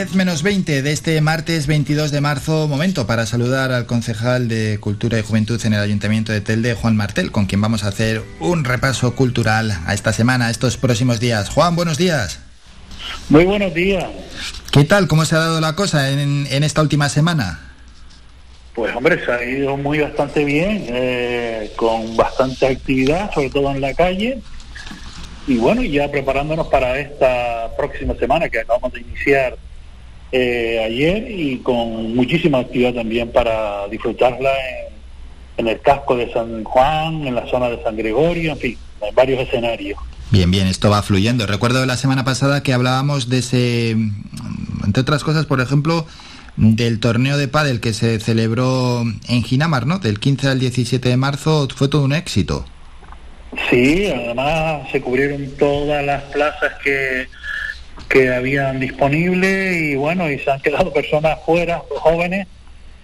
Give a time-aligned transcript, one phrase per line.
[0.00, 4.78] 10 menos 20 de este martes 22 de marzo, momento para saludar al concejal de
[4.80, 8.22] Cultura y Juventud en el Ayuntamiento de Telde, Juan Martel, con quien vamos a hacer
[8.40, 11.50] un repaso cultural a esta semana, a estos próximos días.
[11.50, 12.40] Juan, buenos días.
[13.28, 14.06] Muy buenos días.
[14.72, 15.06] ¿Qué tal?
[15.06, 17.60] ¿Cómo se ha dado la cosa en, esta última semana?
[18.74, 23.82] Pues hombre, se ha ido muy bastante bien, eh, con bastante actividad, sobre todo en
[23.82, 24.40] la calle
[25.46, 29.58] y bueno, ya preparándonos para esta próxima semana que acabamos de iniciar
[30.32, 34.50] eh, ayer y con muchísima actividad también para disfrutarla
[35.56, 39.14] en, el casco de San Juan, en la zona de San Gregorio, en fin, en
[39.14, 39.98] varios escenarios.
[40.30, 41.46] Bien, bien, esto va fluyendo.
[41.46, 46.06] Recuerdo la semana pasada que hablábamos de ese, entre otras cosas, por ejemplo,
[46.56, 49.98] del torneo de pádel que se celebró en Ginamar, ¿no?
[49.98, 52.64] Del 15 al 17 de marzo, fue todo un éxito.
[53.68, 57.26] Sí, además se cubrieron todas las plazas que,
[58.08, 62.46] que habían disponibles y bueno, y se han quedado personas fuera, jóvenes,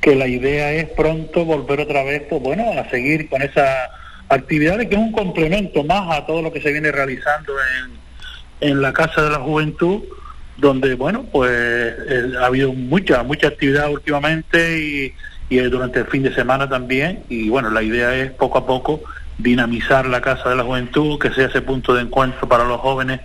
[0.00, 3.90] que la idea es pronto volver otra vez, pues bueno, a seguir con esa
[4.28, 7.52] actividad que es un complemento más a todo lo que se viene realizando
[8.62, 10.02] en, en la Casa de la Juventud,
[10.56, 15.14] donde bueno, pues eh, ha habido mucha, mucha actividad últimamente y,
[15.50, 19.02] y durante el fin de semana también, y bueno, la idea es poco a poco
[19.38, 23.20] dinamizar la Casa de la Juventud, que sea ese punto de encuentro para los jóvenes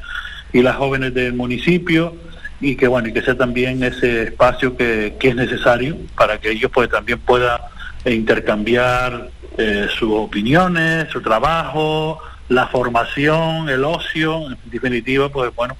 [0.55, 2.15] y las jóvenes del municipio
[2.61, 6.71] y que bueno y que sea también ese espacio que, es necesario para que ellos
[6.73, 7.59] pues también puedan
[8.05, 15.75] intercambiar eh, sus opiniones, su trabajo, la formación, el ocio, en definitiva pues bueno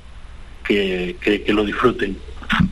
[0.66, 2.18] que, que lo disfruten.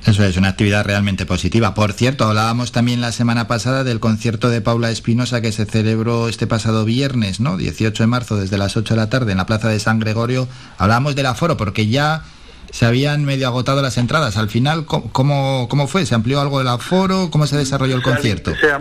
[0.06, 1.74] Eso es una actividad realmente positiva.
[1.74, 6.28] Por cierto, hablábamos también la semana pasada del concierto de Paula Espinosa que se celebró
[6.28, 7.56] este pasado viernes, ¿no?
[7.56, 10.50] 18 de marzo, desde las 8 de la tarde en la Plaza de San Gregorio.
[10.78, 12.24] Hablábamos del aforo porque ya
[12.70, 14.36] se habían medio agotado las entradas.
[14.36, 16.06] Al final, ¿cómo, cómo fue?
[16.06, 17.30] ¿Se amplió algo el aforo?
[17.32, 18.52] ¿Cómo se desarrolló el concierto?
[18.56, 18.76] Se,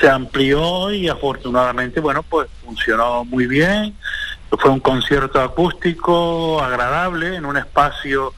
[0.00, 3.94] se amplió y afortunadamente, bueno, pues funcionó muy bien.
[4.50, 8.32] Fue un concierto acústico, agradable, en un espacio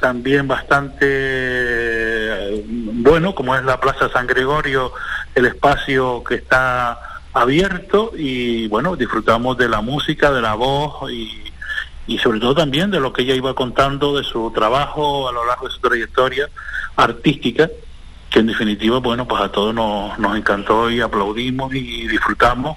[0.00, 1.90] también bastante
[2.66, 4.92] bueno, como es la Plaza San Gregorio,
[5.34, 11.44] el espacio que está abierto y bueno, disfrutamos de la música, de la voz y,
[12.06, 15.46] y sobre todo también de lo que ella iba contando de su trabajo a lo
[15.46, 16.48] largo de su trayectoria
[16.96, 17.70] artística,
[18.28, 22.76] que en definitiva, bueno, pues a todos nos, nos encantó y aplaudimos y disfrutamos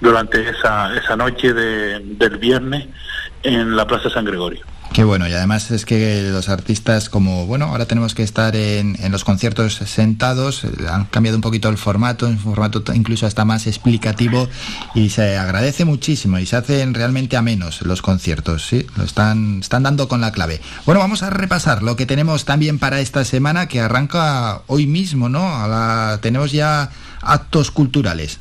[0.00, 2.86] durante esa, esa noche de, del viernes
[3.42, 4.64] en la Plaza San Gregorio.
[4.92, 8.96] Qué bueno, y además es que los artistas, como bueno, ahora tenemos que estar en,
[9.00, 13.68] en, los conciertos sentados, han cambiado un poquito el formato, un formato incluso hasta más
[13.68, 14.48] explicativo,
[14.96, 19.60] y se agradece muchísimo y se hacen realmente a menos los conciertos, sí, lo están,
[19.60, 20.60] están dando con la clave.
[20.86, 25.28] Bueno, vamos a repasar lo que tenemos también para esta semana, que arranca hoy mismo,
[25.28, 25.40] ¿no?
[26.20, 26.90] tenemos ya
[27.22, 28.40] actos culturales.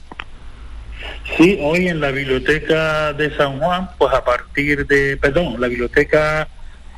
[1.37, 6.47] Sí, hoy en la biblioteca de San Juan, pues a partir de, perdón, la biblioteca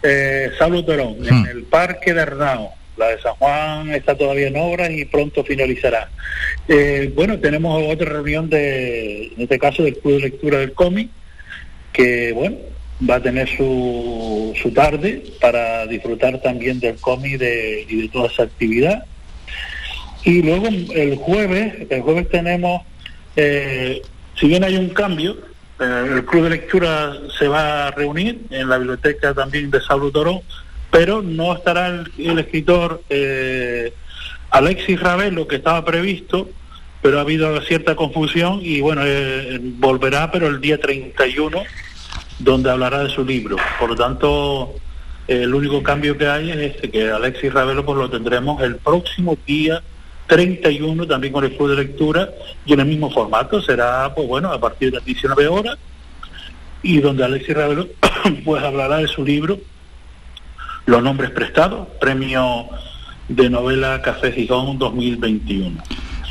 [0.03, 1.47] eh, Saulo Torón, en hmm.
[1.47, 2.73] el Parque de Arnao.
[2.97, 6.09] La de San Juan está todavía en obras y pronto finalizará.
[6.67, 11.09] Eh, bueno, tenemos otra reunión de, en este caso, del Club de Lectura del Cómic,
[11.93, 12.57] que, bueno,
[13.09, 18.27] va a tener su, su tarde para disfrutar también del cómic de, y de toda
[18.27, 19.05] esa actividad.
[20.23, 22.83] Y luego el jueves, el jueves tenemos
[23.35, 24.01] eh,
[24.35, 25.37] si bien hay un cambio,
[25.79, 30.11] eh, el club de lectura se va a reunir en la biblioteca también de Saulo
[30.11, 30.41] Toro,
[30.91, 33.93] pero no estará el, escritor eh,
[34.51, 36.49] Alexis Ravelo, que estaba previsto,
[37.01, 41.63] pero ha habido cierta confusión y bueno, eh, volverá, pero el día 31,
[42.39, 43.55] donde hablará de su libro.
[43.79, 44.75] Por lo tanto,
[45.27, 49.37] el único cambio que hay es este, que Alexis Ravelo pues lo tendremos el próximo
[49.47, 49.81] día
[50.31, 52.29] 31 también con el club de lectura
[52.65, 55.77] y en el mismo formato, será pues bueno a partir de las 19 horas
[56.81, 57.89] y donde Alexis Ravelo
[58.45, 59.59] pues hablará de su libro
[60.85, 62.69] Los nombres prestados, premio
[63.27, 65.83] de novela Café Gijón 2021.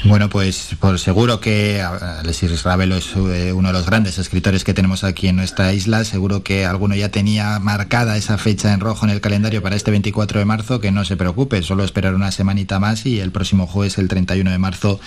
[0.05, 4.73] Bueno, pues por seguro que Alexis Ravelo es eh, uno de los grandes escritores que
[4.73, 6.05] tenemos aquí en nuestra isla.
[6.05, 9.91] Seguro que alguno ya tenía marcada esa fecha en rojo en el calendario para este
[9.91, 10.81] 24 de marzo.
[10.81, 14.51] Que no se preocupe, solo esperar una semanita más y el próximo jueves, el 31
[14.51, 15.01] de marzo,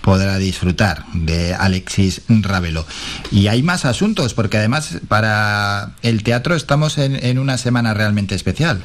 [0.00, 2.86] podrá disfrutar de Alexis Ravelo.
[3.30, 8.82] Y hay más asuntos, porque además para el teatro estamos en una semana realmente especial.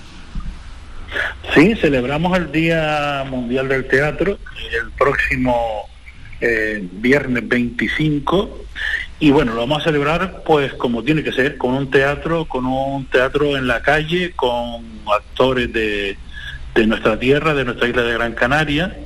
[1.53, 4.39] Sí, celebramos el Día Mundial del Teatro
[4.81, 5.87] el próximo
[6.41, 8.65] eh, viernes 25
[9.19, 12.65] y bueno, lo vamos a celebrar pues como tiene que ser, con un teatro, con
[12.65, 14.83] un teatro en la calle, con
[15.15, 16.17] actores de,
[16.73, 18.97] de nuestra tierra, de nuestra isla de Gran Canaria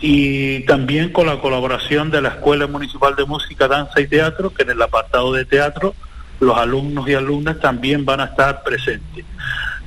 [0.00, 4.62] y también con la colaboración de la Escuela Municipal de Música, Danza y Teatro, que
[4.62, 5.94] en el apartado de teatro
[6.40, 9.24] los alumnos y alumnas también van a estar presentes.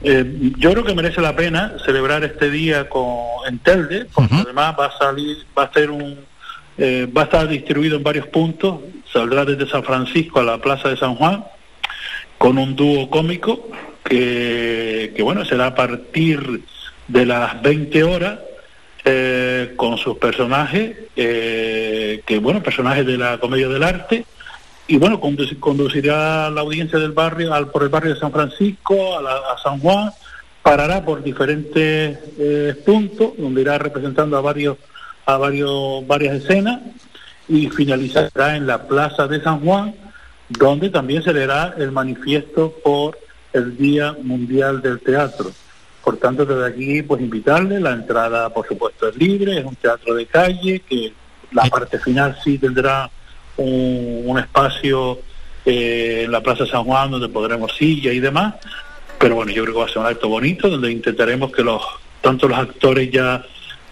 [0.02, 3.18] Eh, yo creo que merece la pena celebrar este día con,
[3.48, 6.20] en Telde, porque además va a salir, va a ser un,
[6.78, 8.80] eh, va a estar distribuido en varios puntos,
[9.12, 11.44] saldrá desde San Francisco a la Plaza de San Juan,
[12.38, 13.70] con un dúo cómico
[14.04, 16.62] que, que bueno, será a partir
[17.08, 18.40] de las 20 horas
[19.06, 24.26] eh, con sus personajes, eh, que bueno, personajes de la comedia del arte,
[24.90, 29.56] y bueno, conducirá la audiencia del barrio al, por el barrio de San Francisco, a,
[29.62, 30.10] San Juan,
[30.64, 34.78] parará por diferentes eh, puntos, donde irá representando a varios,
[35.28, 36.82] a varios, varias escenas,
[37.48, 39.94] y finalizará en la Plaza de San Juan,
[40.50, 43.16] donde también se leerá el manifiesto por
[43.54, 45.52] el Día Mundial del Teatro.
[46.04, 50.16] Por tanto, desde aquí, pues invitarle, la entrada, por supuesto, es libre, es un teatro
[50.16, 51.14] de calle, que
[51.52, 53.08] la parte final sí tendrá
[53.60, 55.20] un, espacio
[55.66, 58.56] eh, en la Plaza San Juan donde podremos silla y demás,
[59.20, 61.82] pero bueno, yo creo que va a ser un acto bonito, donde intentaremos que los
[62.22, 63.46] tanto los actores ya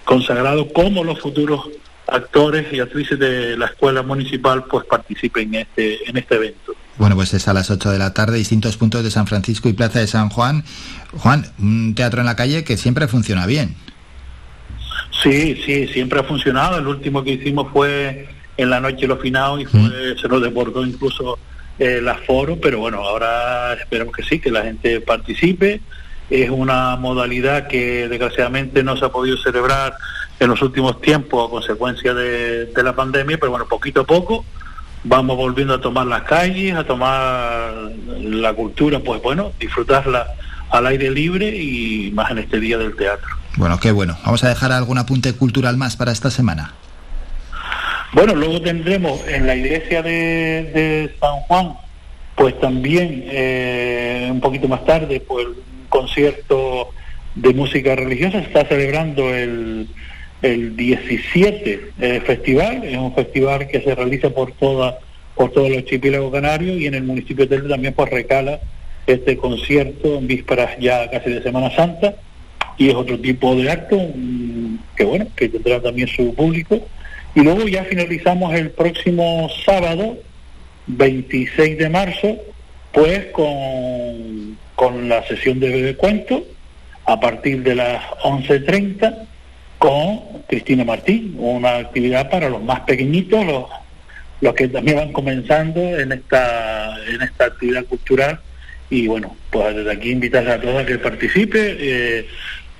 [0.04, 1.70] consagrados como los futuros
[2.08, 6.74] actores y actrices de la escuela municipal pues participen en este, en este evento.
[6.98, 9.74] Bueno, pues es a las 8 de la tarde, distintos puntos de San Francisco y
[9.74, 10.64] Plaza de San Juan.
[11.18, 13.76] Juan, un teatro en la calle que siempre funciona bien.
[15.22, 16.78] Sí, sí, siempre ha funcionado.
[16.78, 18.28] El último que hicimos fue
[18.58, 20.18] en la noche los finados y fue, mm.
[20.20, 21.40] se nos desbordó incluso
[21.80, 25.82] eh, el aforo, pero bueno, ahora esperemos que sí, que la gente participe.
[26.30, 29.96] Es una modalidad que desgraciadamente no se ha podido celebrar
[30.40, 34.44] en los últimos tiempos a consecuencia de, de la pandemia, pero bueno, poquito a poco
[35.04, 37.74] vamos volviendo a tomar las calles, a tomar
[38.20, 40.28] la cultura, pues bueno, disfrutarla
[40.70, 43.28] al aire libre y más en este día del teatro.
[43.56, 44.18] Bueno, qué bueno.
[44.26, 46.74] Vamos a dejar algún apunte cultural más para esta semana.
[48.14, 51.74] Bueno, luego tendremos en la iglesia de, San Juan,
[52.36, 56.92] pues también eh, un poquito más tarde, pues un concierto
[57.36, 58.40] de música religiosa.
[58.40, 59.88] Se está celebrando el,
[60.42, 65.00] el 17 eh, festival, es un festival que se realiza por toda
[65.36, 68.60] por todos los archipiélagos canarios y en el municipio de Telde también pues recala
[69.06, 72.16] este concierto en vísperas ya casi de Semana Santa.
[72.80, 73.98] Y es otro tipo de acto
[74.96, 76.82] que bueno, que tendrá también su público
[77.38, 80.18] y luego ya finalizamos el próximo sábado
[80.88, 82.36] 26 de marzo
[82.92, 86.44] pues con, con la sesión de bebé cuento
[87.06, 89.28] a partir de las 11.30
[89.78, 93.66] con Cristina Martín, una actividad para los más pequeñitos, los,
[94.42, 98.40] los que también van comenzando en esta, en esta actividad cultural.
[98.90, 102.28] Y bueno, pues desde aquí invitar a todos a que participe, eh,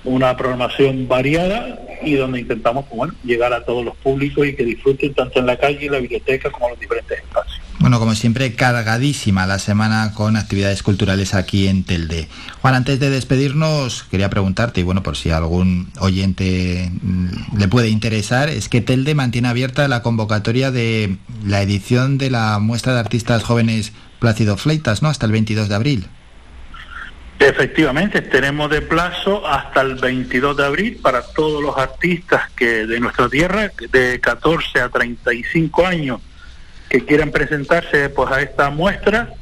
[0.02, 4.64] una programación variada y donde intentamos pues, bueno, llegar a todos los públicos y que
[4.64, 7.60] disfruten tanto en la calle, en la biblioteca como en los diferentes espacios.
[7.80, 12.28] Bueno, como siempre, cargadísima la semana con actividades culturales aquí en Telde.
[12.60, 17.88] Juan, antes de despedirnos, quería preguntarte, y bueno, por si algún oyente mm, le puede
[17.88, 23.00] interesar, es que Telde mantiene abierta la convocatoria de la edición de la muestra de
[23.00, 25.08] artistas jóvenes Plácido Fleitas, ¿no?
[25.08, 26.06] Hasta el 22 de abril.
[27.38, 32.98] Efectivamente, tenemos de plazo hasta el 22 de abril para todos los artistas que de
[32.98, 36.20] nuestra tierra, de 14 a 35 años,
[36.88, 39.34] que quieran presentarse pues a esta muestra,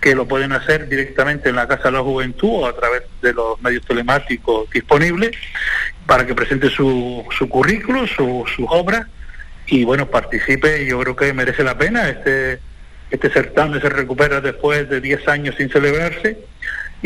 [0.00, 3.32] que lo pueden hacer directamente en la Casa de la Juventud o a través de
[3.32, 5.30] los medios telemáticos disponibles,
[6.04, 9.06] para que presente su, su currículo, su, sus obras,
[9.68, 12.60] y bueno, participe, yo creo que merece la pena, este,
[13.10, 16.38] este certamen se recupera después de 10 años sin celebrarse,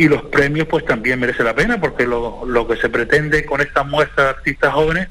[0.00, 3.60] y los premios pues también merece la pena, porque lo, lo que se pretende con
[3.60, 5.08] esta muestra de artistas jóvenes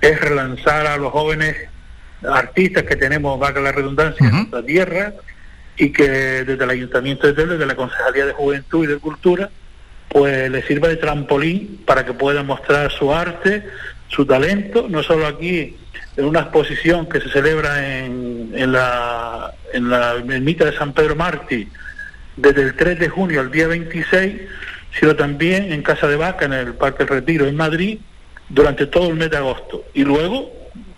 [0.00, 1.54] es relanzar a los jóvenes
[2.26, 5.12] artistas que tenemos, vaca la redundancia, en nuestra tierra
[5.76, 9.50] y que desde el Ayuntamiento de Telde, desde la Concejalía de Juventud y de Cultura,
[10.08, 13.62] pues les sirva de trampolín para que puedan mostrar su arte,
[14.08, 15.76] su talento, no solo aquí
[16.16, 21.14] en una exposición que se celebra en, en la en la ermita de San Pedro
[21.14, 21.68] Martí
[22.40, 24.40] desde el 3 de junio al día 26,
[24.98, 27.98] sino también en Casa de Vaca, en el Parque Retiro en Madrid,
[28.48, 29.84] durante todo el mes de agosto.
[29.94, 30.50] Y luego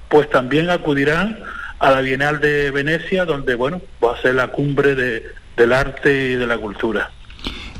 [0.08, 1.38] pues también acudirán
[1.78, 5.25] a la Bienal de Venecia, donde, bueno, va a ser la cumbre de,
[5.56, 7.11] del arte y de la cultura.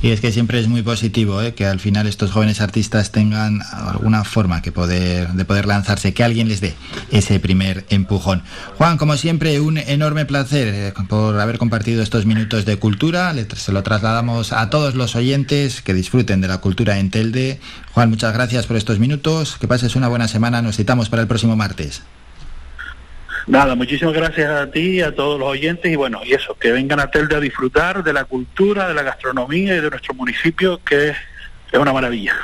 [0.03, 1.55] Y es que siempre es muy positivo ¿eh?
[1.55, 6.49] que al final estos jóvenes artistas tengan alguna forma poder, de poder lanzarse, que alguien
[6.49, 6.75] les dé
[7.13, 8.43] ese primer empujón.
[8.79, 13.33] Juan, como siempre, un enorme placer eh, por haber compartido estos minutos de cultura.
[13.55, 17.61] Se lo trasladamos a todos los oyentes que disfruten de la cultura en Telde.
[17.93, 19.57] Juan, muchas gracias por estos minutos.
[19.61, 20.63] Que pases una buena semana.
[20.63, 22.03] Nos citamos para el próximo martes.
[23.47, 27.01] Nada, muchísimas gracias a ti, a todos los oyentes y bueno, y eso, que vengan
[27.01, 31.11] a Telde a disfrutar de la cultura, de la gastronomía y de nuestro municipio, que
[31.11, 31.17] es
[31.73, 32.35] una maravilla.